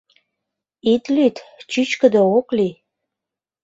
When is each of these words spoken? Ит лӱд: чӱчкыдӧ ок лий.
Ит 0.91 1.03
лӱд: 1.15 1.35
чӱчкыдӧ 1.71 2.21
ок 2.37 2.47
лий. 2.57 2.73